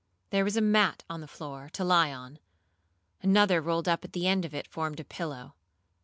There 0.31 0.43
was 0.43 0.57
a 0.57 0.61
mat 0.61 1.03
on 1.11 1.21
the 1.21 1.27
floor, 1.27 1.69
to 1.73 1.83
lie 1.83 2.11
on; 2.11 2.39
another 3.21 3.61
rolled 3.61 3.87
up 3.87 4.03
at 4.03 4.13
the 4.13 4.25
end 4.25 4.45
of 4.45 4.55
it 4.55 4.67
formed 4.67 4.99
a 4.99 5.03
pillow. 5.03 5.53